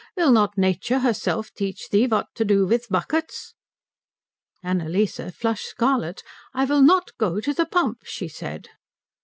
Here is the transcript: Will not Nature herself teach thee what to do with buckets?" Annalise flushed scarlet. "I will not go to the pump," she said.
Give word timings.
Will 0.17 0.31
not 0.31 0.57
Nature 0.57 0.97
herself 0.97 1.53
teach 1.53 1.89
thee 1.89 2.07
what 2.07 2.33
to 2.33 2.43
do 2.43 2.65
with 2.65 2.89
buckets?" 2.89 3.53
Annalise 4.63 5.19
flushed 5.31 5.67
scarlet. 5.67 6.23
"I 6.55 6.65
will 6.65 6.81
not 6.81 7.15
go 7.19 7.39
to 7.39 7.53
the 7.53 7.67
pump," 7.67 7.99
she 8.05 8.27
said. 8.27 8.69